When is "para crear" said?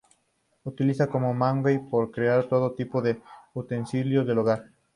1.77-2.45